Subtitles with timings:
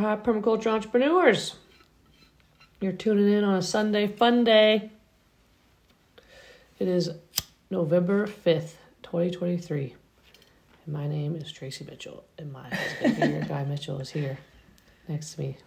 [0.00, 1.56] High permaculture entrepreneurs.
[2.80, 4.90] You're tuning in on a Sunday fun day.
[6.78, 7.10] It is
[7.68, 9.94] November 5th, 2023.
[10.86, 14.38] And my name is Tracy Mitchell, and my husband here, Guy Mitchell, is here
[15.06, 15.58] next to me,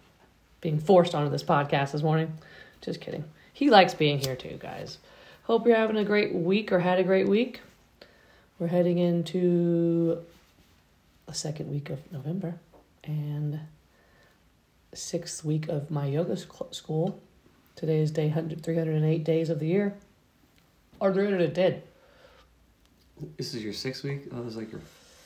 [0.61, 2.33] being forced onto this podcast this morning.
[2.81, 3.25] Just kidding.
[3.53, 4.97] He likes being here too, guys.
[5.43, 7.61] Hope you're having a great week or had a great week.
[8.57, 10.23] We're heading into
[11.27, 12.55] the second week of November
[13.03, 13.59] and
[14.95, 17.21] sixth week of my yoga school.
[17.75, 19.95] Today is day 100, 308 days of the year.
[20.99, 21.81] Or 310.
[23.37, 24.27] This is your sixth week?
[24.31, 24.81] Oh, this is like your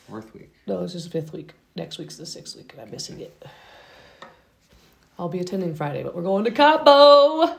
[0.07, 0.53] fourth week.
[0.65, 1.53] No, this is the fifth week.
[1.75, 3.45] Next week's the sixth week, and I'm missing it.
[5.19, 7.55] I'll be attending Friday, but we're going to Cabo.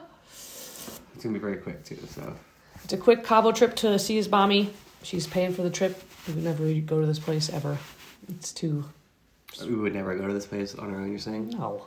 [1.15, 2.37] It's gonna be very quick too, so
[2.85, 4.73] It's a quick Cabo trip to see his mommy.
[5.03, 6.01] She's paying for the trip.
[6.27, 7.79] We would never go to this place ever.
[8.29, 8.85] It's too
[9.63, 11.11] we would never go to this place on our own.
[11.11, 11.51] You're saying?
[11.51, 11.87] no.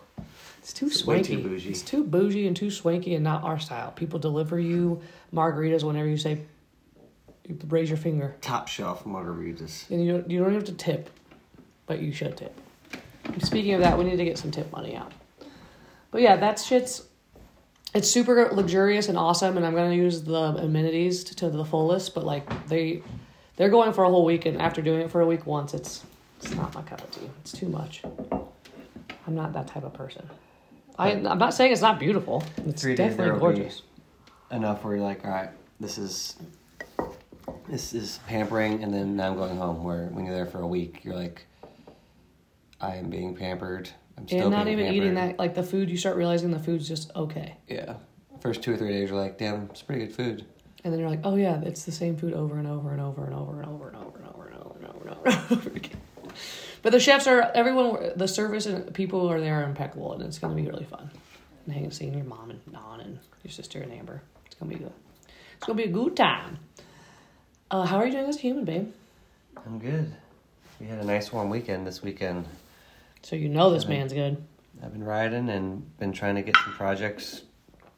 [0.60, 1.42] It's too It's way swanky.
[1.42, 1.70] too bougie.
[1.72, 3.92] It's too bougie and too swanky and not our style.
[3.92, 5.02] People deliver you
[5.34, 6.42] margaritas whenever you say
[7.48, 8.36] you raise your finger.
[8.42, 9.90] Top shelf margaritas.
[9.90, 11.10] And you don't, you don't have to tip,
[11.88, 12.56] but you should tip.
[13.40, 15.12] Speaking of that, we need to get some tip money out.
[16.12, 17.08] But yeah, that shit's
[17.96, 22.14] it's super luxurious and awesome, and I'm gonna use the amenities to, to the fullest.
[22.14, 23.02] But like they
[23.56, 26.04] they're going for a whole week, and after doing it for a week once, it's
[26.42, 27.30] it's not my cup of tea.
[27.42, 28.04] It's too much.
[29.28, 30.28] I'm not that type of person.
[30.98, 32.44] I I'm not saying it's not beautiful.
[32.66, 33.82] It's Three days there definitely will be- gorgeous.
[34.52, 36.36] Enough where you're like, all right, this is
[37.70, 39.84] this is pampering, and then now I'm going home.
[39.84, 41.46] Where when you're there for a week, you're like,
[42.82, 43.90] I am being pampered.
[44.18, 45.90] I'm still And not being even eating that like the food.
[45.90, 47.56] You start realizing the food's just okay.
[47.70, 47.96] Yeah.
[48.42, 50.46] First two or three days, you're like, damn, it's pretty good food.
[50.84, 53.24] And then you're like, oh yeah, it's the same food over and over and over
[53.24, 55.52] and over and over and over and over and over and over and over and
[55.60, 56.01] over again.
[56.82, 58.12] But the chefs are everyone.
[58.16, 61.10] The service and people are there are impeccable, and it's gonna be really fun.
[61.66, 64.22] And hanging, seeing your mom and Don and your sister and Amber.
[64.46, 64.92] It's gonna be good.
[65.58, 66.58] It's gonna be a good time.
[67.70, 68.92] Uh, how are you doing as a human, babe?
[69.66, 70.12] I'm good.
[70.80, 72.46] We had a nice warm weekend this weekend.
[73.22, 73.90] So you know this Mhm.
[73.90, 74.44] man's good.
[74.84, 77.44] I've been riding and been trying to get some projects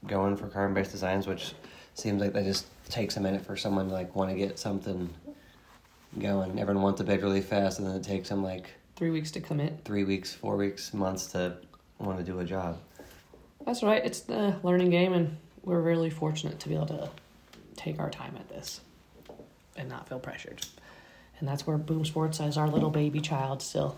[0.05, 1.53] going for carbon based designs, which
[1.93, 5.09] seems like that just takes a minute for someone to like want to get something
[6.19, 6.59] going.
[6.59, 9.41] Everyone wants a bid really fast, and then it takes them like Three weeks to
[9.41, 9.81] commit.
[9.85, 11.57] three weeks, four weeks, months to
[11.99, 12.79] want to do a job.
[13.65, 14.03] That's right.
[14.05, 17.09] It's the learning game, and we're really fortunate to be able to
[17.75, 18.81] take our time at this
[19.75, 20.65] and not feel pressured.
[21.39, 23.97] And that's where Boom Sports has our little baby child still,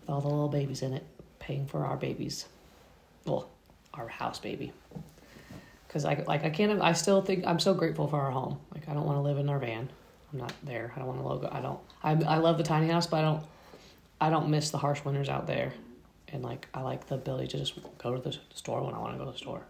[0.00, 1.06] with all the little babies in it,
[1.38, 2.46] paying for our babies.
[3.24, 3.48] Well,
[3.94, 4.72] our house baby.
[5.86, 6.80] Because I like I can't.
[6.82, 8.58] I still think I'm so grateful for our home.
[8.74, 9.90] Like I don't want to live in our van.
[10.32, 10.92] I'm not there.
[10.94, 11.48] I don't want to logo.
[11.52, 11.80] I don't.
[12.02, 13.44] I I love the tiny house, but I don't.
[14.20, 15.72] I don't miss the harsh winters out there
[16.32, 19.14] and like I like the ability to just go to the store when I want
[19.14, 19.62] to go to the store.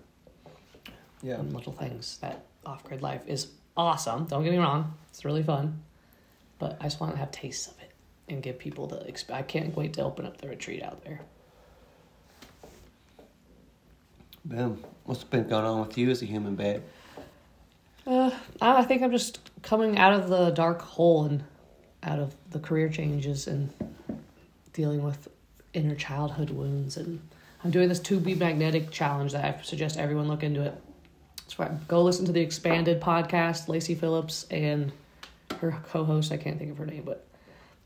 [1.22, 1.34] Yeah.
[1.34, 4.24] And little things that off grid life is awesome.
[4.26, 5.82] Don't get me wrong, it's really fun,
[6.58, 7.90] but I just want to have tastes of it
[8.28, 8.96] and give people the.
[8.98, 11.20] Exp- I can't wait to open up the retreat out there.
[14.44, 14.82] Boom.
[15.04, 16.82] What's been going on with you as a human babe?
[18.06, 18.30] Uh,
[18.60, 21.44] I think I'm just coming out of the dark hole and
[22.02, 23.70] out of the career changes and
[24.72, 25.28] dealing with
[25.72, 26.96] inner childhood wounds.
[26.96, 27.20] And
[27.62, 30.74] I'm doing this to be magnetic challenge that I suggest everyone look into it.
[31.46, 34.90] So go listen to the expanded podcast, Lacy Phillips and
[35.60, 36.32] her co-host.
[36.32, 37.26] I can't think of her name, but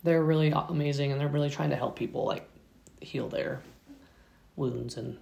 [0.03, 2.49] they're really amazing and they're really trying to help people like
[3.01, 3.61] heal their
[4.55, 5.19] wounds and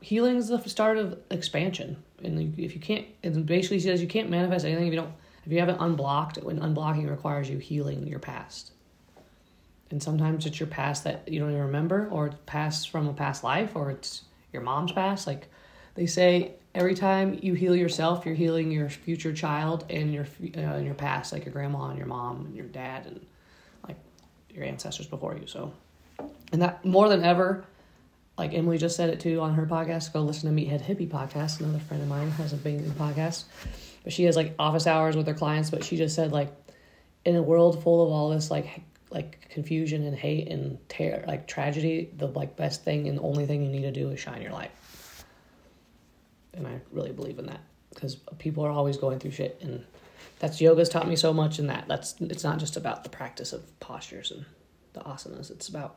[0.00, 2.02] healing is the start of expansion.
[2.22, 5.12] And if you can't, it basically says you can't manifest anything if you don't,
[5.44, 6.38] if you haven't unblocked.
[6.38, 8.72] When unblocking requires you healing your past.
[9.90, 13.12] And sometimes it's your past that you don't even remember, or it's past from a
[13.12, 15.26] past life, or it's your mom's past.
[15.26, 15.48] Like
[15.94, 20.26] they say, every time you heal yourself, you're healing your future child and your
[20.56, 23.26] uh, and your past, like your grandma and your mom and your dad and
[23.86, 23.96] like
[24.50, 25.46] your ancestors before you.
[25.46, 25.72] So,
[26.52, 27.64] and that more than ever,
[28.40, 30.14] like Emily just said it too on her podcast.
[30.14, 31.60] Go listen to Meathead Hippie podcast.
[31.60, 33.44] Another friend of mine has a amazing podcast,
[34.02, 35.68] but she has like office hours with her clients.
[35.68, 36.50] But she just said like,
[37.26, 41.48] in a world full of all this like like confusion and hate and ter- like
[41.48, 44.40] tragedy, the like best thing and the only thing you need to do is shine
[44.40, 44.70] your light.
[46.54, 47.60] And I really believe in that
[47.92, 49.84] because people are always going through shit, and
[50.38, 51.84] that's yoga's taught me so much in that.
[51.88, 54.46] That's it's not just about the practice of postures and
[54.94, 55.50] the asanas.
[55.50, 55.96] It's about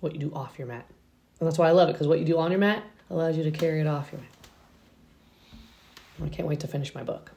[0.00, 0.90] what you do off your mat.
[1.40, 3.44] And that's why I love it because what you do on your mat allows you
[3.44, 4.30] to carry it off your mat.
[6.24, 7.30] I can't wait to finish my book.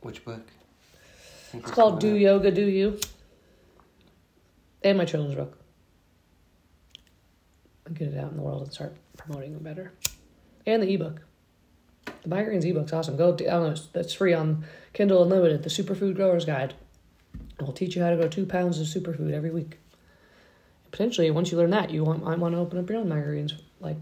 [0.00, 0.42] Which book?
[1.52, 2.98] It's called Do Yoga Do You.
[4.82, 5.58] and my children's book.
[7.86, 9.92] And get it out in the world and start promoting them better.
[10.66, 11.22] And the ebook.
[12.06, 13.16] The microgreens ebook's awesome.
[13.16, 16.74] Go, I don't know, that's free on Kindle Unlimited, the Superfood Growers Guide.
[17.58, 19.79] It will teach you how to grow two pounds of superfood every week.
[20.90, 23.52] Potentially, once you learn that, you want, might want to open up your own microgreens
[23.80, 23.96] like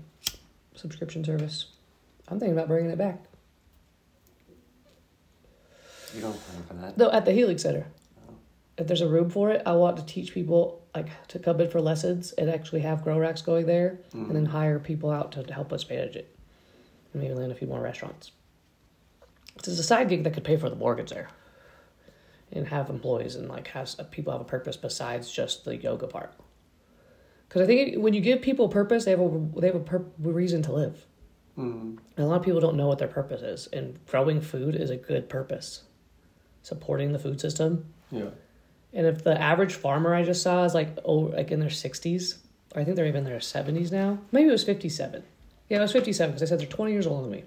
[0.74, 1.66] subscription service.
[2.28, 3.20] I'm thinking about bringing it back.
[6.14, 6.96] You don't plan for that.
[6.96, 7.86] No, at the Helix Center.
[8.28, 8.34] Oh.
[8.78, 11.68] If there's a room for it, I want to teach people like to come in
[11.68, 14.52] for lessons and actually have grow racks going there, and then mm-hmm.
[14.52, 16.34] hire people out to help us manage it,
[17.12, 18.32] and maybe land a few more restaurants.
[19.56, 21.28] This is a side gig that could pay for the mortgage there,
[22.50, 26.32] and have employees and like have people have a purpose besides just the yoga part.
[27.48, 30.04] Because I think when you give people purpose, they have a they have a pur-
[30.18, 31.06] reason to live.
[31.56, 31.98] Mm.
[32.16, 34.90] And a lot of people don't know what their purpose is, and growing food is
[34.90, 35.82] a good purpose.
[36.62, 38.30] Supporting the food system, Yeah.
[38.92, 42.38] and if the average farmer I just saw is like oh like in their sixties,
[42.74, 44.18] or I think they're even in their seventies now.
[44.30, 45.22] Maybe it was fifty seven.
[45.70, 47.44] Yeah, it was fifty seven because I said they're twenty years older than me.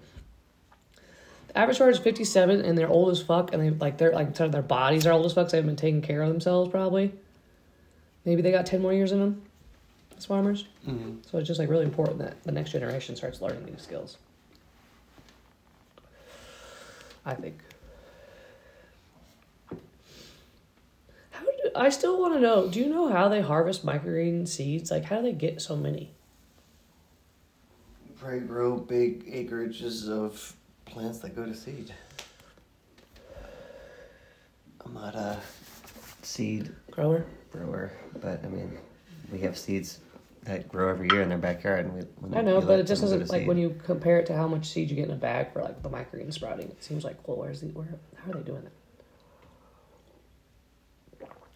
[1.49, 4.13] The average farmer is fifty seven and they're old as fuck, and they like they're
[4.13, 5.47] like their bodies are old as fuck.
[5.49, 7.13] So they haven't been taking care of themselves probably.
[8.25, 9.43] Maybe they got ten more years in them.
[10.21, 10.65] As farmers.
[10.87, 11.17] Mm.
[11.27, 14.17] So it's just like really important that the next generation starts learning these skills.
[17.25, 17.59] I think.
[21.31, 22.67] How do I still want to know?
[22.67, 24.91] Do you know how they harvest microgreen seeds?
[24.91, 26.11] Like, how do they get so many?
[28.19, 31.91] Probably grow big acreages of plants that go to seed.
[34.85, 35.39] I'm not a
[36.21, 37.25] seed Grower.
[37.51, 37.91] grower,
[38.21, 38.77] but I mean,
[39.31, 39.97] we have seeds
[40.43, 42.01] that grow every year in their backyard, and we.
[42.19, 44.35] When I know, but it just them go doesn't like when you compare it to
[44.35, 46.67] how much seed you get in a bag for like the microgreen sprouting.
[46.67, 47.99] It seems like, well, where's the where?
[48.25, 48.71] How are they doing that?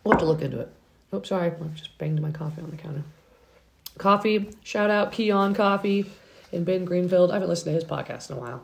[0.04, 0.72] We'll have to look into it.
[1.12, 3.04] Oh, sorry, I just banged my coffee on the counter.
[3.98, 6.06] Coffee, shout out Kion Coffee
[6.52, 7.32] in Ben Greenfield.
[7.32, 8.64] I haven't listened to his podcast in a while.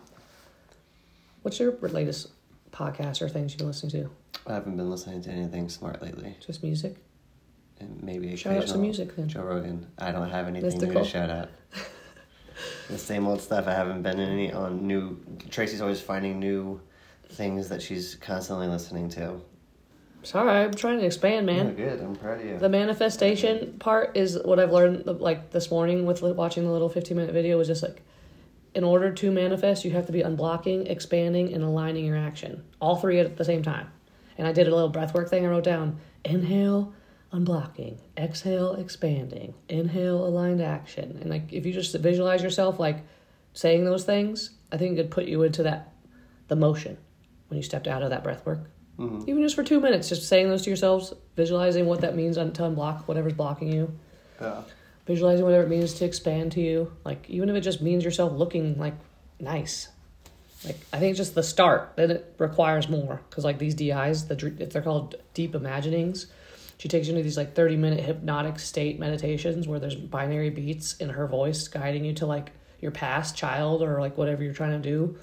[1.42, 2.30] What's your latest
[2.72, 4.12] podcast or things you've been listening to?
[4.46, 6.98] I haven't been listening to anything smart lately, Just music?
[8.02, 9.28] Maybe Shout out some music then.
[9.28, 9.88] Joe Rogan.
[9.98, 11.50] I don't have anything new to shout out.
[12.90, 13.68] the same old stuff.
[13.68, 15.20] I haven't been in any on new.
[15.50, 16.82] Tracy's always finding new
[17.30, 19.42] things that she's constantly listening to.
[20.24, 21.68] Sorry, I'm trying to expand, man.
[21.68, 22.00] Oh, good.
[22.00, 22.58] I'm proud of you.
[22.60, 27.18] The manifestation part is what I've learned like this morning with watching the little 15
[27.18, 28.02] minute video was just like
[28.74, 32.64] in order to manifest, you have to be unblocking, expanding, and aligning your action.
[32.80, 33.92] All three at the same time.
[34.38, 35.46] And I did a little breathwork thing.
[35.46, 36.94] I wrote down inhale,
[37.34, 41.18] unblocking, exhale, expanding, inhale, aligned action.
[41.22, 42.98] And like if you just visualize yourself like
[43.54, 45.94] saying those things, I think it could put you into that
[46.48, 46.98] the motion
[47.48, 48.70] when you stepped out of that breath work.
[49.00, 49.28] Mhm.
[49.28, 52.52] Even just for two minutes, just saying those to yourselves, visualizing what that means on-
[52.54, 53.92] to unblock whatever's blocking you,
[54.42, 54.62] Yeah.
[55.06, 56.92] visualizing whatever it means to expand to you.
[57.06, 58.94] Like even if it just means yourself looking like
[59.40, 59.88] nice.
[60.66, 61.94] Like I think it's just the start.
[61.96, 66.28] Then it requires more because like these DIs, the dr- they're called deep imaginings.
[66.82, 70.96] She takes you into these like thirty minute hypnotic state meditations where there's binary beats
[70.96, 74.82] in her voice guiding you to like your past child or like whatever you're trying
[74.82, 75.16] to do,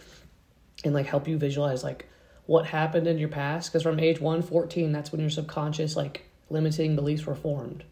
[0.85, 2.07] and like help you visualize like
[2.47, 3.73] what happened in your past.
[3.73, 7.83] Because from age one, 14, that's when your subconscious like limiting beliefs were formed.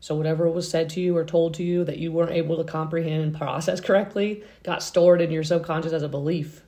[0.00, 2.64] So whatever was said to you or told to you that you weren't able to
[2.64, 6.64] comprehend and process correctly got stored in your subconscious as a belief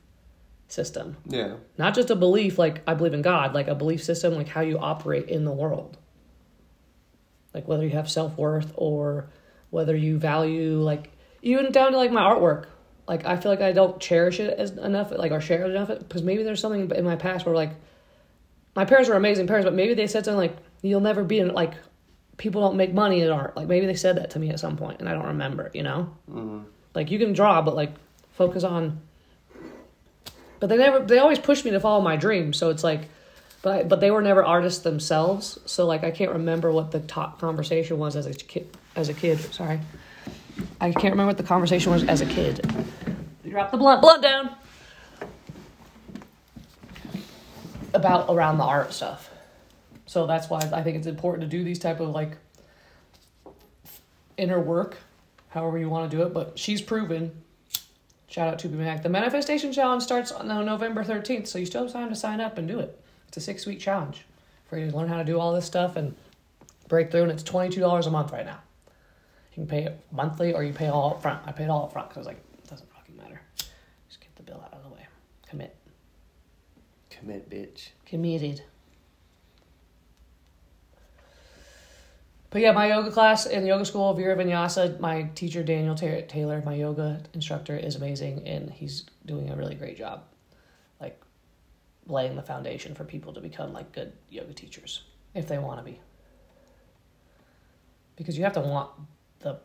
[0.67, 1.17] system.
[1.25, 1.55] Yeah.
[1.77, 4.61] Not just a belief like I believe in God, like a belief system like how
[4.61, 5.97] you operate in the world.
[7.53, 9.29] Like whether you have self-worth or
[9.69, 12.65] whether you value like even down to like my artwork.
[13.07, 15.87] Like I feel like I don't cherish it as enough like or share it enough
[15.87, 17.71] because maybe there's something in my past where like
[18.75, 21.53] my parents were amazing parents, but maybe they said something like you'll never be in
[21.53, 21.73] like
[22.35, 23.55] people don't make money in art.
[23.55, 25.83] Like maybe they said that to me at some point and I don't remember, you
[25.83, 26.13] know?
[26.29, 26.65] Mm.
[26.93, 27.93] Like you can draw, but like
[28.33, 29.01] focus on.
[30.59, 30.99] But they never.
[30.99, 32.57] They always pushed me to follow my dreams.
[32.57, 33.09] So it's like,
[33.61, 35.59] but I, but they were never artists themselves.
[35.65, 38.75] So like I can't remember what the top conversation was as a kid.
[38.95, 39.79] As a kid, sorry,
[40.81, 42.65] I can't remember what the conversation was as a kid.
[43.47, 44.55] Drop the blunt, blunt down.
[47.93, 49.29] About around the art stuff.
[50.05, 52.37] So that's why I think it's important to do these type of like
[54.37, 54.97] inner work
[55.49, 56.33] however you want to do it.
[56.33, 57.43] But she's proven.
[58.27, 59.03] Shout out to Be Mac.
[59.03, 62.41] The Manifestation Challenge starts on uh, November 13th, so you still have time to sign
[62.41, 62.99] up and do it.
[63.29, 64.25] It's a six week challenge
[64.69, 66.13] for you to learn how to do all this stuff and
[66.89, 68.59] break through, and it's $22 a month right now.
[69.51, 71.39] You can pay it monthly or you pay all up front.
[71.45, 73.41] I paid all up front because I was like, it doesn't fucking matter.
[74.07, 75.07] Just get the bill out of the way.
[75.49, 75.75] Commit.
[77.09, 77.89] Commit, bitch.
[78.05, 78.61] Committed.
[82.49, 86.21] But yeah, my yoga class in the yoga school, Vera Vinyasa, my teacher Daniel Ta-
[86.27, 90.23] Taylor, my yoga instructor, is amazing, and he's doing a really great job,
[91.01, 91.21] like
[92.07, 95.03] laying the foundation for people to become like good yoga teachers
[95.35, 95.99] if they want to be.
[98.15, 98.89] Because you have to want
[99.39, 99.59] the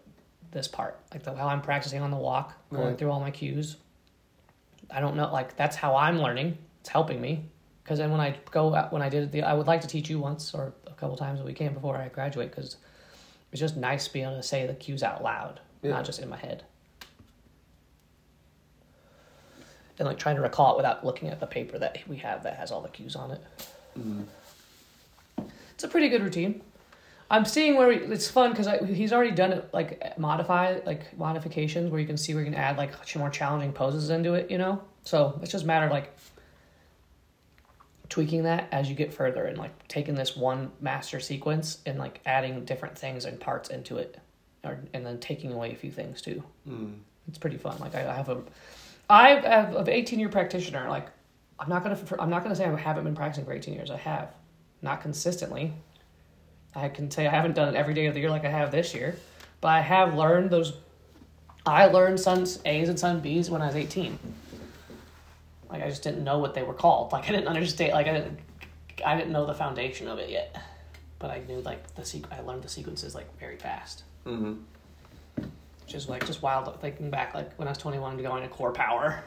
[0.50, 2.98] this part, like the, how I'm practicing on the walk, going Right.
[2.98, 3.76] through all my cues.
[4.90, 6.58] I don't know, like that's how I'm learning.
[6.80, 7.46] It's helping me.
[7.82, 10.10] Because then when I go out- when I did the, I would like to teach
[10.10, 12.76] you once or couple times a weekend before I graduate because
[13.50, 15.90] it's just nice being able to say the cues out loud, Yeah.
[15.90, 16.62] not just in my head.
[19.98, 22.54] And like trying to recall it without looking at the paper that we have that
[22.56, 23.40] has all the cues on it.
[23.98, 24.24] Mm.
[25.74, 26.62] It's a pretty good routine.
[27.28, 31.90] I'm seeing where we, it's fun because he's already done it like modify like modifications
[31.90, 34.52] where you can see where you can add like more challenging poses into it.
[34.52, 36.16] You know, so it's just a matter of like
[38.12, 42.20] tweaking that as you get further and like taking this one master sequence and like
[42.26, 44.18] adding different things and parts into it,
[44.62, 46.42] or and then taking away a few things too.
[46.68, 46.98] Mm.
[47.26, 47.78] It's pretty fun.
[47.78, 48.42] Like I, have a,
[49.08, 50.90] I have an 18 year practitioner.
[50.90, 51.06] Like
[51.58, 53.90] I'm not gonna I'm not gonna say I haven't been practicing for 18 years.
[53.90, 54.34] I have,
[54.82, 55.72] not consistently.
[56.74, 58.70] I can say I haven't done it every day of the year like I have
[58.70, 59.16] this year,
[59.62, 60.74] but I have learned those.
[61.64, 64.18] I learned Sun's A's and Sun B's when I was 18.
[65.72, 67.10] Like I just didn't know what they were called.
[67.12, 67.92] Like I didn't understand.
[67.94, 68.38] Like I didn't.
[69.04, 70.54] I didn't know the foundation of it yet,
[71.18, 74.52] but I knew like the sequ- I learned the sequences like very fast Mm-hmm.
[75.84, 78.48] which is like just wild thinking back like when I was 21 to going to
[78.48, 79.24] core power.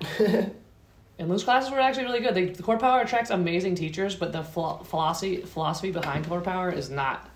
[0.18, 2.34] and those classes were actually really good.
[2.34, 6.70] They, the core power attracts amazing teachers, but the philo- philosophy philosophy behind core power
[6.72, 7.28] is not.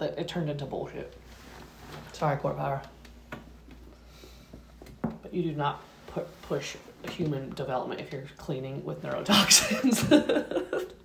[0.00, 1.12] It, it turned into bullshit.
[2.12, 2.80] Sorry, core power.
[5.02, 6.76] But you do not pu- push
[7.10, 10.86] human development if you're cleaning with neurotoxins.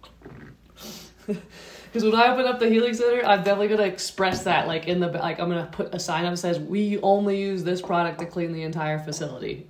[1.27, 4.65] Because when I open up the healing center, I'm definitely gonna express that.
[4.65, 7.65] Like in the like, I'm gonna put a sign up that says we only use
[7.65, 9.67] this product to clean the entire facility,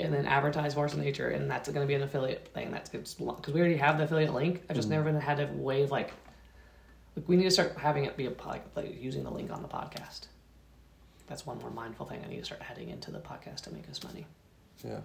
[0.00, 2.70] and then advertise Force of Nature, and that's gonna be an affiliate thing.
[2.70, 4.62] That's because we already have the affiliate link.
[4.70, 4.92] I've just Mhm.
[4.92, 6.12] never been had a way of like,
[7.16, 9.60] like we need to start having it be a like, like using the link on
[9.60, 10.28] the podcast.
[11.26, 13.88] That's one more mindful thing I need to start adding into the podcast to make
[13.90, 14.26] us money.
[14.82, 15.00] Yeah.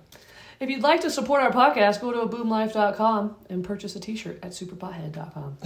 [0.59, 4.51] If you'd like to support our podcast, go to boomlife.com and purchase a t-shirt at
[4.51, 5.57] superpothead.com.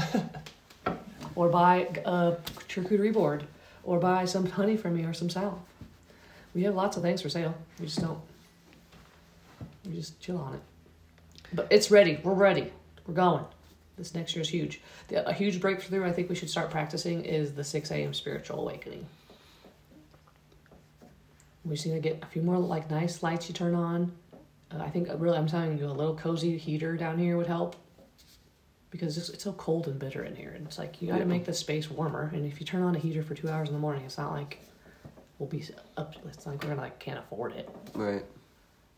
[1.35, 2.35] or buy a
[2.67, 3.45] charcuterie board.
[3.83, 5.59] Or buy some honey from me or some salve.
[6.53, 7.53] We have lots of things for sale.
[7.79, 8.19] We just don't.
[9.85, 10.61] We just chill on it.
[11.51, 12.19] But it's ready.
[12.23, 12.71] We're ready.
[13.05, 13.43] We're going.
[13.97, 14.81] This next year is huge.
[15.09, 18.13] The, a huge breakthrough I think we should start practicing is the 6 a.m.
[18.13, 19.05] spiritual awakening.
[21.65, 24.11] We just need to get a few more like nice lights you turn on.
[24.71, 27.47] Uh, I think uh, really I'm telling you a little cozy heater down here would
[27.47, 27.75] help
[28.89, 31.19] because it's, it's so cold and bitter in here, and it's like you got to
[31.21, 31.25] Yeah.
[31.25, 32.29] make the space warmer.
[32.33, 34.31] And if you turn on a heater for two hours in the morning, it's not
[34.31, 34.59] like
[35.39, 35.63] we'll be
[35.97, 36.15] up.
[36.27, 37.69] It's like we're gonna like can't afford it.
[37.93, 38.23] Right.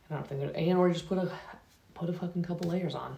[0.09, 1.31] I don't think there, and or just put a
[1.93, 3.17] put a fucking couple layers on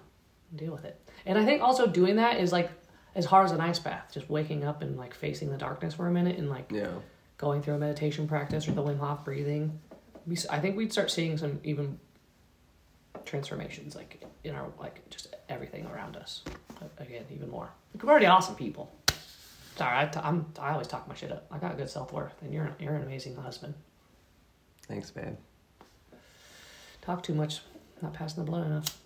[0.52, 1.00] and deal with it.
[1.26, 2.70] And I think also doing that is like
[3.16, 6.08] as hard as an ice bath, just waking up and like facing the darkness for
[6.08, 6.92] a minute and like Yeah.
[7.38, 9.80] Going through a meditation practice or the Wim Hof breathing.
[10.26, 12.00] We, I think we'd start seeing some even
[13.26, 16.44] transformations, like in our like just everything around us.
[17.00, 17.70] Again, even more.
[17.94, 18.94] Like, we're already awesome people.
[19.76, 21.46] Sorry, I, t- I'm, I always talk my shit up.
[21.52, 23.74] I got good self worth, and you're you're an amazing husband.
[24.88, 25.38] Thanks, babe.
[27.02, 27.62] Talk too much,
[28.02, 28.98] not passing the blood enough.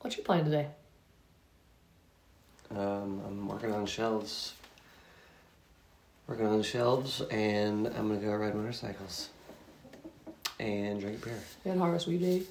[0.00, 0.68] What you playing today?
[2.70, 4.54] Um, I'm working on shelves.
[6.28, 9.30] Working on the shelves, and I'm gonna go ride motorcycles.
[10.60, 11.38] And drink beer.
[11.64, 12.42] And Harvest Weed Day.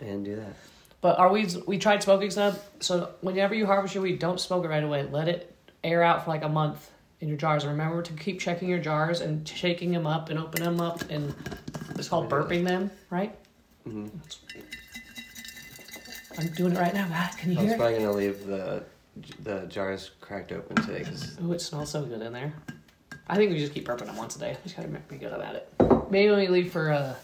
[0.00, 0.54] And do that.
[1.00, 2.56] But our weeds, we tried smoking some.
[2.80, 5.04] So whenever you harvest your weed, don't smoke it right away.
[5.10, 7.62] Let it air out for like a month in your jars.
[7.64, 11.08] And remember to keep checking your jars and shaking them up and opening them up.
[11.08, 11.34] And
[11.96, 13.34] it's called burping them, right?
[13.84, 14.08] hmm
[16.36, 17.06] I'm doing it right now.
[17.08, 17.72] God, can you I was hear it?
[17.74, 18.84] I'm probably gonna leave the
[19.44, 22.52] the jars cracked open today because Ooh, it smells so good in there.
[23.28, 24.50] I think we just keep burping them once a day.
[24.50, 25.68] We just gotta be good about it.
[26.10, 27.14] Maybe when we leave for uh,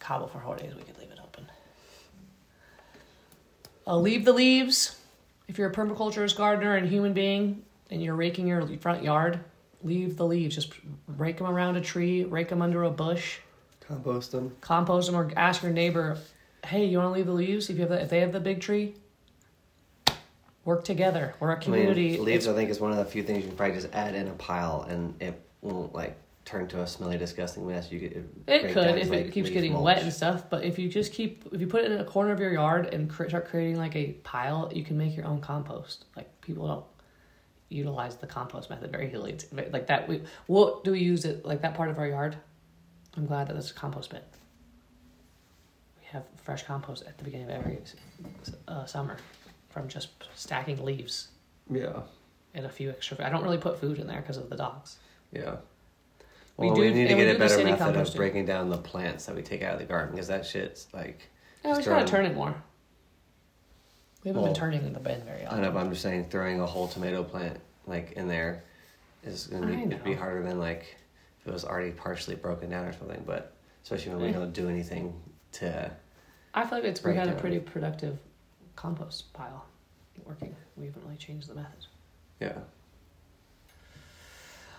[0.00, 1.46] Cabo for four days, we could leave it open.
[3.86, 4.96] Uh, leave the leaves.
[5.46, 9.40] If you're a permaculturist gardener and human being, and you're raking your front yard,
[9.82, 10.54] leave the leaves.
[10.54, 10.72] Just
[11.06, 13.38] rake them around a tree, rake them under a bush,
[13.80, 14.56] compost them.
[14.60, 16.18] compost them, or ask your neighbor,
[16.64, 17.68] "Hey, you want to leave the leaves?
[17.70, 18.94] If you have the, if they have the big tree,
[20.64, 21.34] work together.
[21.40, 22.14] We're a community.
[22.14, 23.76] I mean, leaves, It's- I think, is one of the few things you can probably
[23.76, 27.92] just add in a pile, and it won't like turn to a smelly, disgusting mess.
[27.92, 28.12] You get
[28.48, 29.84] It could if to, it keeps getting mulch.
[29.84, 30.48] wet and stuff.
[30.50, 32.92] But if you just keep, if you put it in a corner of your yard
[32.92, 36.06] and cre- start creating like a pile, you can make your own compost.
[36.16, 36.84] Like people don't
[37.68, 39.32] utilize the compost method very easily.
[39.32, 42.36] It's Like that, we what do we use it like that part of our yard?
[43.16, 44.20] I'm glad that there's a compost bin.
[45.98, 47.78] We have fresh compost at the beginning of every
[48.66, 49.18] uh, summer
[49.70, 51.28] from just stacking leaves
[51.70, 52.02] Yeah,
[52.54, 53.24] and a few extra.
[53.24, 54.98] I don't really put food in there because of the dogs.
[55.32, 55.56] yeah.
[56.56, 57.96] We Well, do- we need to and we get do a the better city method
[57.96, 58.16] of composting.
[58.16, 61.30] breaking down the plants that we take out of the garden because that shit's like.
[61.64, 62.54] Yeah, we Just gotta throwing- turn it more.
[64.22, 65.46] We haven't Well, been turning in the bin very often.
[65.46, 65.62] I often.
[65.62, 68.62] know, but I'm just saying throwing a whole tomato plant like in there
[69.24, 70.16] is gonna be, it'd be know.
[70.20, 70.96] harder than like
[71.40, 73.22] if it was already partially broken down or something.
[73.26, 75.18] But especially when we don't do anything
[75.52, 75.90] to.
[76.52, 77.40] I feel like it's we Break got a down.
[77.40, 78.18] pretty productive
[78.84, 79.66] compost pile
[80.24, 80.54] working.
[80.76, 81.86] We haven't really changed the method.
[82.40, 82.58] Yeah.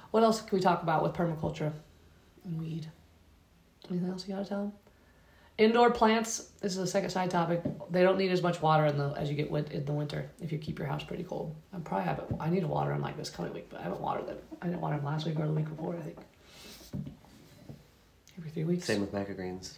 [0.09, 1.71] What else can we talk about with permaculture
[2.45, 2.87] and weed?
[3.89, 4.73] Anything else you gotta tell them?
[5.57, 6.49] Indoor plants.
[6.61, 7.61] This is a second side topic.
[7.91, 10.29] They don't need as much water in the as you get win- in the winter
[10.41, 11.55] if you keep your house pretty cold.
[11.73, 12.37] I probably haven't.
[12.39, 14.37] I need to water them like this coming week, but I haven't watered them.
[14.61, 15.95] I didn't water them last week or the week before.
[15.95, 16.17] I think
[18.37, 18.85] every three weeks.
[18.85, 19.77] Same with microgreens.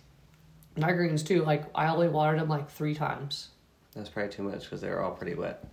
[0.78, 1.44] My greens too.
[1.44, 3.50] Like I only watered them like three times.
[3.96, 5.64] That's probably too much because they were all pretty wet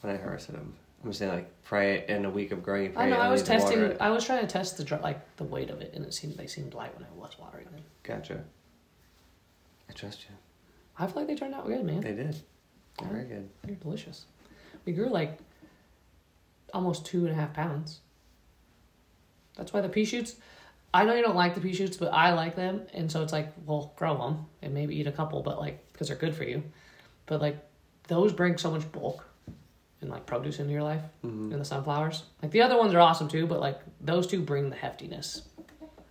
[0.00, 0.74] when I harvested them.
[1.04, 2.92] I'm saying like probably in a week of growing.
[2.92, 3.18] You I know.
[3.18, 4.00] I was need to water testing.
[4.00, 6.46] I was trying to test the like the weight of it, and it seemed they
[6.46, 7.82] seemed light when I was watering them.
[8.02, 8.42] Gotcha.
[9.88, 10.34] I trust you.
[10.98, 12.00] I feel like they turned out good, man.
[12.00, 12.36] They did.
[12.98, 13.48] They're very good.
[13.62, 14.24] They're delicious.
[14.84, 15.38] We grew like
[16.74, 18.00] almost two and a half pounds.
[19.56, 20.36] That's why the pea shoots.
[20.92, 23.32] I know you don't like the pea shoots, but I like them, and so it's
[23.32, 26.44] like, well, grow them and maybe eat a couple, but like because they're good for
[26.44, 26.62] you.
[27.28, 27.58] But like
[28.08, 29.24] those bring so much bulk
[30.00, 31.02] and like produce into your life.
[31.24, 31.52] Mhm.
[31.52, 32.24] and the sunflowers.
[32.42, 35.42] Like the other ones are awesome too, but like those two bring the heftiness.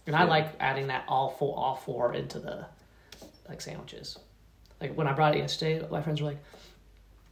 [0.05, 2.65] And I like adding that all four all four into the
[3.49, 4.17] like sandwiches.
[4.79, 6.43] Like when I brought it yesterday, my friends were like,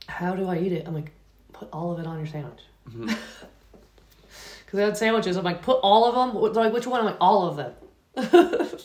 [0.08, 1.12] "How do I eat it?" I'm like,
[1.54, 3.16] "Put all of it on your sandwich." Mhm.
[4.66, 5.38] Because they had sandwiches.
[5.38, 7.74] I'm like, "Put all of them." They're like, "Which one?" I'm like, "All of them."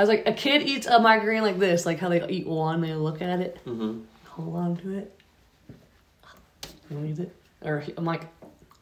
[0.00, 2.80] I was like, a kid eats a microgreen like this, like how they eat one,
[2.80, 4.04] they look at it, Mhm.
[4.28, 5.20] hold on to it.
[6.90, 7.36] You it?
[7.62, 8.22] Or I'm like,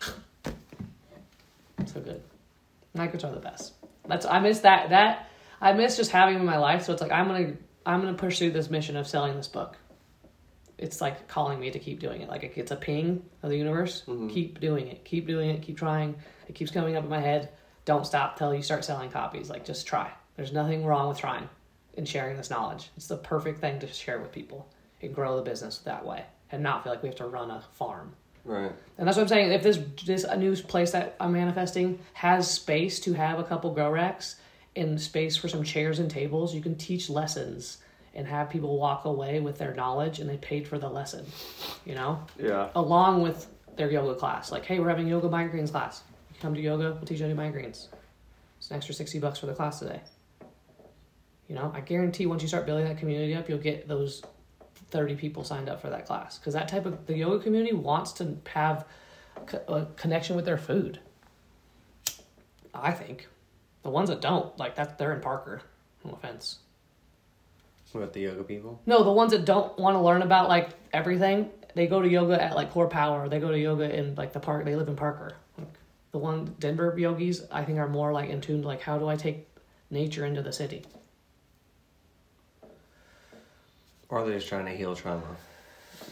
[1.86, 2.22] so good.
[2.96, 3.72] Microgreens are the best.
[4.06, 5.28] That's I miss that that
[5.60, 6.84] I miss just having them in my life.
[6.84, 7.54] So it's like I'm gonna
[7.84, 9.76] I'm gonna pursue this mission of selling this book.
[10.78, 12.28] It's like calling me to keep doing it.
[12.28, 14.04] Like it gets a ping of the universe.
[14.06, 14.30] Mhm.
[14.32, 15.04] Keep doing it.
[15.04, 15.62] Keep doing it.
[15.62, 16.14] Keep trying.
[16.46, 17.48] It keeps coming up in my head.
[17.86, 19.50] Don't stop till you start selling copies.
[19.50, 20.12] Like just try.
[20.38, 21.48] There's nothing wrong with trying
[21.96, 22.90] and sharing this knowledge.
[22.96, 24.68] It's the perfect thing to share with people
[25.02, 26.22] and grow the business that way
[26.52, 28.14] and not feel like we have to run a farm.
[28.44, 28.70] Right.
[28.96, 29.50] And that's what I'm saying.
[29.52, 33.74] If this this a new place that I'm manifesting has space to have a couple
[33.74, 34.36] grow racks
[34.76, 37.78] and space for some chairs and tables, you can teach lessons
[38.14, 41.26] and have people walk away with their knowledge and they paid for the lesson.
[41.84, 42.70] You know, Yeah.
[42.76, 44.52] along with their yoga class.
[44.52, 46.02] Like, hey, we're having yoga microgreens class.
[46.32, 47.88] You come to yoga, we'll teach you how to do microgreens.
[48.58, 50.00] It's an extra sixty bucks for the class today.
[51.48, 54.22] You know, I guarantee once you start building that community up, you'll get those
[54.90, 56.38] 30 people signed up for that class.
[56.38, 58.84] Because that type of the yoga community wants to have
[59.66, 61.00] a connection with their food.
[62.74, 63.28] I think.
[63.82, 65.62] The ones that don't like that they're in parker.
[66.04, 66.58] No offense.
[67.92, 68.82] What about the yoga people?
[68.84, 72.40] no the ones that don't want to learn about like everything they go to yoga
[72.42, 73.28] at like core power.
[73.30, 75.36] They go to yoga in like the park they live in parker.
[75.56, 75.68] Like,
[76.10, 79.06] the one denver yogis i think are more like in tune to like how do
[79.08, 79.46] i take
[79.90, 80.82] nature into the city
[84.08, 85.22] Or they're just trying to heal trauma.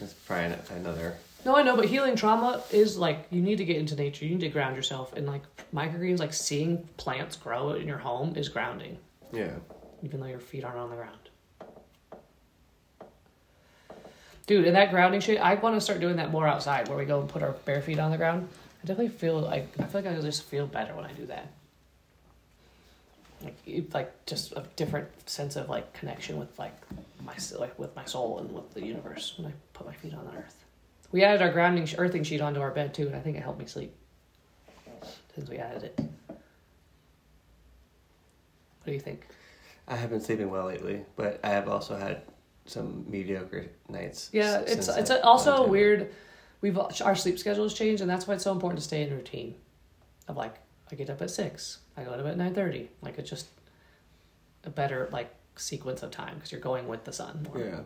[0.01, 1.15] It's probably an- another.
[1.45, 4.25] No, I know, but healing trauma is like you need to get into nature.
[4.25, 8.35] You need to ground yourself, and like microgreens, like seeing plants grow in your home
[8.35, 8.97] is grounding,
[9.31, 9.51] Yeah.
[10.03, 11.17] even though your feet aren't on the ground.
[14.45, 17.03] Dude, and that grounding shit, I want to start doing that more outside, where we
[17.05, 18.47] go and put our bare feet on the ground.
[18.83, 21.47] I definitely feel like I feel like I just feel better when I do that.
[23.43, 26.75] Like, like just a different sense of like connection with like
[27.23, 30.25] my like with my soul and with the universe when I put my feet on
[30.25, 30.65] the earth.
[31.11, 33.59] We added our grounding earthing sheet onto our bed too, and I think it helped
[33.59, 33.93] me sleep
[35.35, 35.99] since we added it.
[35.99, 36.37] What
[38.85, 39.27] do you think?
[39.87, 42.23] I have been sleeping well lately, but I have also had
[42.65, 44.29] some mediocre nights.
[44.33, 46.13] Yeah, it's it's a, also to- weird.
[46.59, 49.13] We've our sleep schedule has changed, and that's why it's so important to stay in
[49.13, 49.55] routine.
[50.27, 50.55] Of like,
[50.91, 52.89] I get up at six, I go to bed at nine thirty.
[53.01, 53.47] Like it's just
[54.63, 57.47] a better like sequence of time because you're going with the sun.
[57.47, 57.63] More.
[57.63, 57.79] Yeah.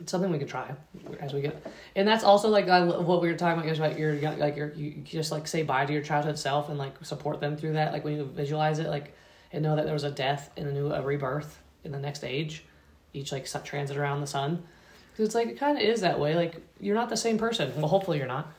[0.00, 0.74] it's something we could try
[1.20, 1.64] as we get,
[1.96, 4.72] and that's also like I, what we were talking about is about your like your
[4.74, 7.92] you just like say bye to your childhood self and like support them through that.
[7.92, 9.14] Like when you visualize it, like
[9.52, 12.24] and know that there was a death and a new a rebirth in the next
[12.24, 12.64] age,
[13.12, 14.62] each like transit around the sun,
[15.12, 16.34] because it's like it kind of is that way.
[16.34, 17.72] Like you're not the same person.
[17.76, 18.52] Well, hopefully you're not.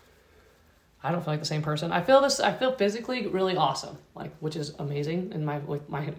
[1.06, 1.92] I don't feel like the same person.
[1.92, 2.40] I feel this.
[2.40, 5.32] I feel physically really awesome, like which is amazing.
[5.34, 6.12] And my with my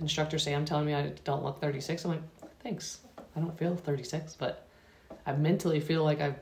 [0.00, 2.04] instructor Sam telling me I don't look 36.
[2.04, 2.22] I'm like,
[2.62, 3.00] thanks.
[3.36, 4.66] I don't feel 36, but
[5.26, 6.36] I mentally feel like I'm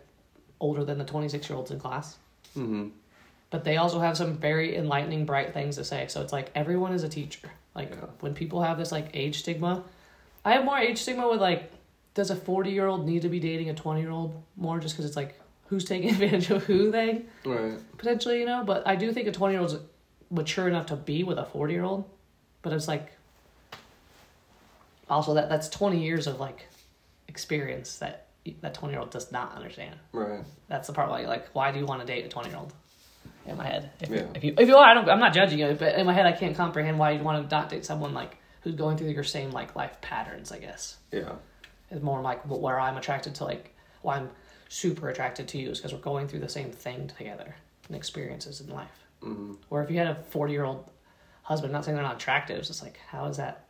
[0.61, 2.17] older than the 26 year olds in class.
[2.57, 2.89] Mm-hmm.
[3.51, 6.07] But they also have some very enlightening, bright things to say.
[6.09, 7.51] So it's like everyone is a teacher.
[7.75, 8.07] Like Yeah.
[8.21, 9.83] when people have this like age stigma,
[10.45, 11.73] I have more age stigma with like,
[12.15, 14.95] does a 40 year old need to be dating a 20 year old more just
[14.95, 17.79] because it's like who's taking advantage of who they Right.
[17.99, 18.65] potentially, you know?
[18.65, 19.77] But I do think a 20 year old's
[20.31, 22.05] mature enough to be with a 40 year old.
[22.63, 23.13] But it's like,
[25.09, 26.69] also that that's 20 years of like
[27.29, 28.27] experience that
[28.63, 29.95] that 20 year old does not understand.
[30.13, 30.41] Right.
[30.69, 32.73] That's the part why like why do you want to date a 20 year old?
[33.47, 34.27] In my head, if, Yeah.
[34.35, 36.27] if you if you are, I don't, I'm not judging you, but in my head,
[36.27, 39.25] I can't comprehend why you'd want to not date someone like who's going through your
[39.25, 40.53] same like life patterns.
[40.53, 41.33] I guess Yeah.
[41.91, 44.29] It's more like where I'm attracted to like why I'm
[44.69, 47.55] super attracted to you is because we're going through the same thing together
[47.87, 49.07] and experiences in life.
[49.23, 49.55] Mm-hmm.
[49.71, 50.89] Or if you had a 40 year old
[51.43, 53.65] husband, not saying they're not attractive, it's just like, how is that?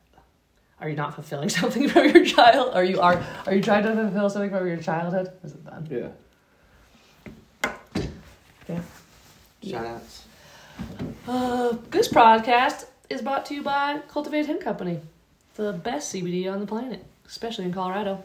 [0.80, 2.74] Are you not fulfilling something from your child?
[2.74, 5.30] Are you are are you trying to fulfill something from your childhood?
[5.42, 5.88] Is it done?
[5.90, 6.08] Yeah.
[8.68, 8.82] Yeah.
[9.62, 10.24] Shout outs.
[11.26, 15.00] Uh, this podcast is brought to you by Cultivated Hemp Company,
[15.54, 18.22] the best CBD on the planet, especially in Colorado.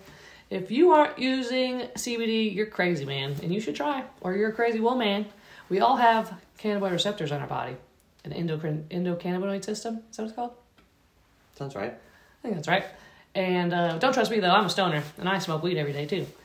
[0.53, 4.03] If you aren't using CBD, you're crazy, man, and you should try.
[4.21, 5.25] Or you're a crazy woman.
[5.67, 7.75] We all have cannabinoid receptors on our body,
[8.23, 10.03] an endocrine endocannabinoid system.
[10.11, 10.51] Is that what it's called?
[11.57, 11.91] Sounds right.
[11.91, 12.85] I think that's right.
[13.33, 16.05] And uh, don't trust me though, I'm a stoner and I smoke weed every day
[16.05, 16.27] too.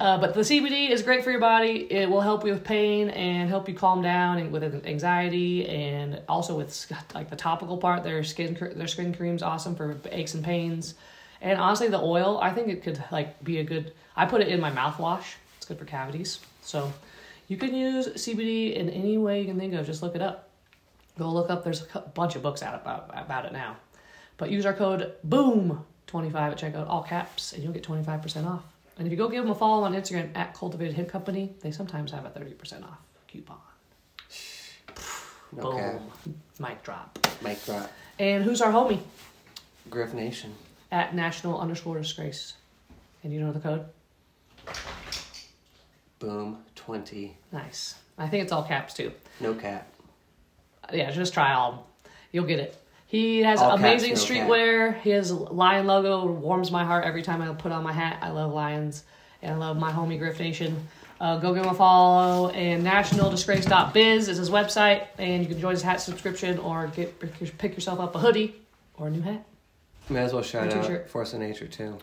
[0.00, 1.86] Uh, but the CBD is great for your body.
[1.92, 6.20] It will help you with pain and help you calm down and with anxiety and
[6.28, 8.02] also with like the topical part.
[8.02, 10.96] Their skin their skin cream's awesome for aches and pains.
[11.40, 13.92] And honestly, the oil I think it could like be a good.
[14.16, 15.34] I put it in my mouthwash.
[15.56, 16.40] It's good for cavities.
[16.62, 16.92] So
[17.48, 19.86] you can use CBD in any way you can think of.
[19.86, 20.48] Just look it up.
[21.18, 21.64] Go look up.
[21.64, 23.76] There's a bunch of books out about about it now.
[24.36, 28.64] But use our code BOOM25 at checkout, all caps, and you'll get 25% off.
[28.98, 31.70] And if you go give them a follow on Instagram at Cultivated Hemp Company, they
[31.70, 33.58] sometimes have a 30% off coupon.
[35.52, 36.00] Boom.
[36.58, 37.18] Mic drop.
[37.42, 37.90] Mic drop.
[38.18, 39.00] And who's our homie?
[39.88, 40.54] Griff Nation.
[40.92, 42.54] At national underscore disgrace.
[43.22, 43.86] And you know the code?
[46.18, 46.58] Boom.
[46.74, 47.36] 20.
[47.52, 47.96] Nice.
[48.16, 49.12] I think it's all caps too.
[49.40, 49.88] No cap.
[50.92, 51.86] Yeah, just try all.
[52.32, 52.76] You'll get it.
[53.06, 55.00] He has All caps, amazing no streetwear.
[55.00, 56.26] He has lion logo.
[56.26, 58.18] Warms my heart every time I put on my hat.
[58.20, 59.04] I love lions,
[59.42, 60.86] and I love my homie Griff Nation.
[61.20, 62.50] Uh, go give him a follow.
[62.50, 67.18] And nationaldisgrace.biz is his website, and you can join his hat subscription or get
[67.58, 68.54] pick yourself up a hoodie
[68.96, 69.44] or a new hat.
[70.08, 71.10] May as well shout Or out t-shirt.
[71.10, 71.98] Force of Nature too.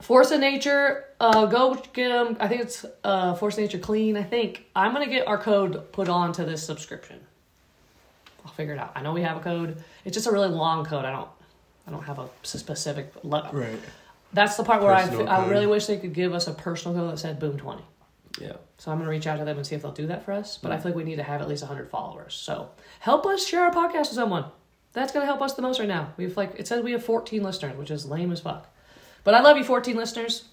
[0.00, 2.36] Force of Nature, uh, go get them.
[2.38, 4.16] I think it's uh, Force of Nature Clean.
[4.16, 7.18] I think I'm gonna get our code put on to this subscription.
[8.44, 8.92] I'll figure it out.
[8.94, 9.82] I know we have a code.
[10.04, 11.04] It's just a really long code.
[11.04, 11.28] I don't.
[11.86, 13.12] I don't have a specific.
[13.22, 13.78] Le- Right.
[14.32, 15.50] That's the part where I, Personal I code.
[15.50, 17.84] really wish they could give us a personal code that said Boom Twenty.
[18.40, 18.52] Yeah.
[18.76, 20.58] So I'm gonna reach out to them and see if they'll do that for us.
[20.58, 22.34] But I feel like we need to have at least 100 followers.
[22.34, 22.68] So
[23.00, 24.44] help us share our podcast with someone.
[24.96, 26.14] That's gonna help us the most right now.
[26.16, 28.66] We've like it says we have 14 listeners, which is lame as fuck.
[29.24, 30.44] But I love you, 14 listeners.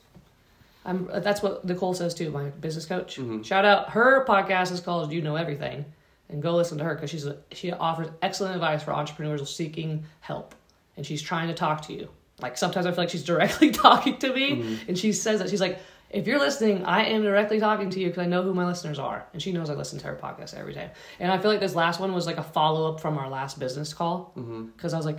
[0.83, 1.09] I'm.
[1.13, 3.15] That's what Nicole says too, my business coach.
[3.17, 3.45] Mhm.
[3.45, 3.91] Shout out.
[3.91, 5.85] Her podcast is called You Know Everything,
[6.27, 10.03] and go listen to her because she's a, she offers excellent advice for entrepreneurs seeking
[10.19, 10.55] help,
[10.97, 12.09] and she's trying to talk to you.
[12.41, 15.61] Like sometimes I feel like she's directly talking to me, and she says that she's
[15.61, 15.79] like,
[16.13, 18.99] if you're listening, I am directly talking to you because I know who my listeners
[18.99, 20.91] are, and she knows I listen to her podcast every day.
[21.19, 23.59] And I feel like this last one was like a follow up from our last
[23.59, 24.65] business call Mm-hmm.
[24.67, 25.17] because I was like,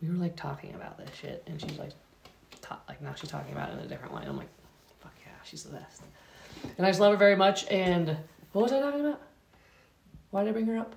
[0.00, 1.90] we were like talking about this shit, and she's like,
[2.62, 4.20] ta- like now she's talking about it in a different way.
[4.22, 4.48] And I'm like,
[5.00, 6.02] fuck yeah, she's the best.
[6.78, 7.66] And I just love her very much.
[7.70, 8.16] And
[8.52, 9.20] what was I talking about?
[10.30, 10.94] Why did I bring her up?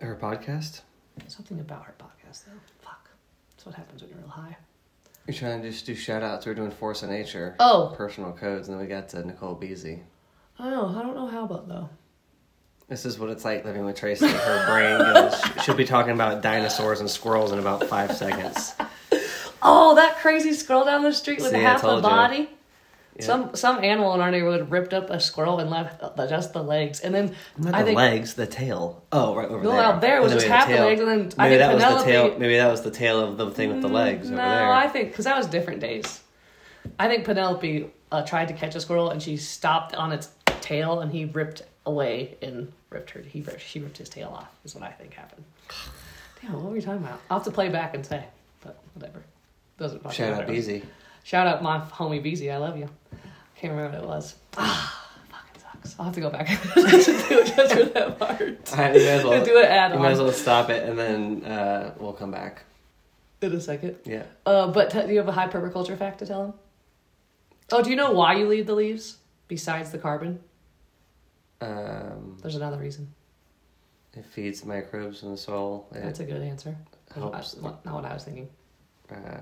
[0.00, 0.82] Her podcast.
[1.28, 2.52] Something about her podcast though.
[2.80, 3.08] Fuck,
[3.50, 4.56] that's what happens when you're real high.
[5.26, 6.46] We're trying to just do shout outs.
[6.46, 7.54] We're doing Force of Nature.
[7.60, 10.00] Oh, Personal codes, and then we got to Nicole Beasy.
[10.58, 10.98] I don't know.
[10.98, 11.88] I don't know how about though.
[12.88, 14.26] This is what it's like living with Tracy.
[14.26, 15.40] Her brain goes.
[15.64, 18.74] She'll be talking about dinosaurs and squirrels in about five seconds.
[19.64, 22.38] Oh, that crazy squirrel down the street with See, half a body.
[22.38, 22.46] ya.
[23.16, 23.26] Yeah.
[23.26, 26.62] Some some animal in our neighborhood ripped up a squirrel and left the, just the
[26.62, 29.02] legs, and then Not I the think legs, the tail.
[29.12, 29.80] Oh, right over no, there.
[29.80, 32.04] out there was just half had the legs, and then I Maybe think that was
[32.04, 32.38] the tail.
[32.38, 34.72] Maybe that was the tail of the thing with the legs no, over there.
[34.72, 36.20] I think because that was different days.
[36.98, 41.00] I think Penelope uh, tried to catch a squirrel and she stopped on its tail
[41.00, 43.20] and he ripped away and ripped her.
[43.20, 44.50] He ripped, she ripped his tail off.
[44.64, 45.44] Is what I think happened.
[46.40, 47.20] Damn, what were we talking about?
[47.30, 48.24] I'll have to play back and say,
[48.62, 49.22] but whatever.
[49.78, 50.52] Doesn't fucking Shout out matter.
[50.52, 50.82] Beezy.
[51.24, 52.50] Shout out my homie Beezy.
[52.50, 52.88] I love you.
[53.12, 54.34] I Can't remember what it was.
[54.56, 55.96] Ah, fucking sucks.
[55.98, 58.40] I'll have to go back and listen to it just for that part.
[58.72, 59.44] You might as well.
[59.44, 62.64] do it add You might as well stop it, and then uh, we'll come back.
[63.40, 63.96] in a second.
[64.04, 64.24] Yeah.
[64.46, 66.54] Uh, but t- do you have a high permaculture fact to tell him?
[67.70, 70.40] Oh, do you know why you leave the leaves besides the carbon?
[71.60, 73.12] Um, There's another reason.
[74.14, 75.86] it feeds microbes in the soil.
[75.94, 76.76] It That's a good answer.
[77.14, 77.56] Helps.
[77.62, 78.48] not what I was thinking.
[79.10, 79.38] Uh,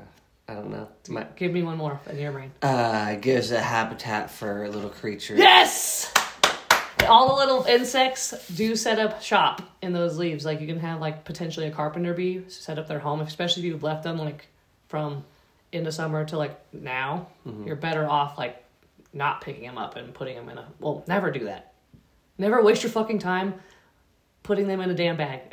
[0.50, 0.88] I don't know.
[1.08, 2.50] My, Give me one more in your brain.
[2.62, 5.38] uh, gives a habitat for little creatures.
[5.38, 6.12] Yes.
[7.08, 10.44] All the little insects do set up shop in those leaves.
[10.44, 13.66] Like you can have like potentially a carpenter bee set up their home, especially if
[13.68, 14.48] you've left them like
[14.88, 15.24] from
[15.72, 17.28] into summer to like now.
[17.46, 17.64] Mhm.
[17.66, 18.62] You're better off like
[19.12, 20.66] not picking them up and putting them in a.
[20.80, 21.72] Well, never do that.
[22.38, 23.54] Never waste your fucking time
[24.42, 25.42] putting them in a damn bag.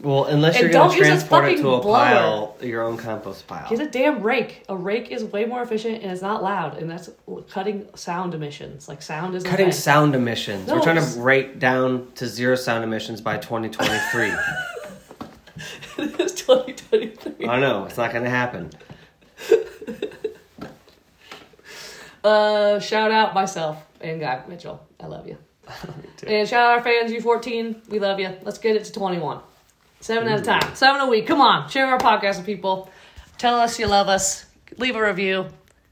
[0.00, 1.96] Well, unless you're going to transport it to a blower.
[1.96, 3.68] pile, your own compost pile.
[3.70, 4.62] Get a damn rake.
[4.68, 7.08] A rake is way more efficient and it's not loud, and that's
[7.48, 8.88] cutting sound emissions.
[8.88, 10.68] Like sound is Cutting sound emissions.
[10.68, 14.32] No, We're trying to rate down to zero sound emissions by 2023.
[15.98, 17.48] it's 2023.
[17.48, 18.70] I know it's not going to happen.
[22.24, 24.84] Uh, shout out myself and Guy Mitchell.
[24.98, 25.38] I love you.
[26.26, 27.88] And shout out our fans, U14.
[27.88, 28.34] We love you.
[28.42, 29.38] Let's get it to 21.
[30.00, 30.74] Seven at a time.
[30.74, 31.26] Seven a week.
[31.26, 31.68] Come on.
[31.68, 32.90] Share our podcast with people.
[33.38, 34.46] Tell us you love us.
[34.78, 35.46] Leave a review.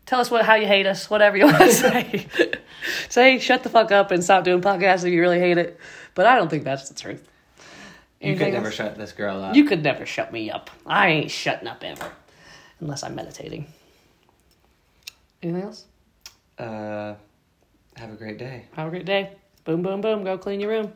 [0.07, 1.09] Tell us what how you hate us.
[1.11, 2.27] Whatever you want to say.
[3.09, 5.79] say shut the fuck up and stop doing podcasts if you really hate it.
[6.15, 7.27] But I don't think that's the truth.
[8.21, 8.75] You Anything could never else?
[8.75, 9.55] shut this girl up.
[9.57, 10.71] You could never shut me up.
[10.87, 12.11] I ain't shutting up ever.
[12.81, 13.67] Unless I'm meditating.
[15.43, 15.85] Anything else?
[16.59, 17.15] Uh,
[17.97, 18.65] have a great day.
[18.77, 19.33] Have a great day.
[19.65, 20.25] Boom, boom, boom.
[20.25, 20.93] Go clean your room.